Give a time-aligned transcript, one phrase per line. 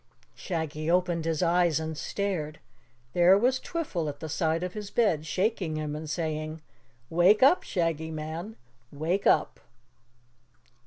[0.33, 2.59] Shaggy opened his eyes and stared.
[3.13, 6.63] There was Twiffle at the side of his bed, shaking him and saying:
[7.11, 8.55] "Wake up, Shaggy Man,
[8.91, 9.59] wake up!"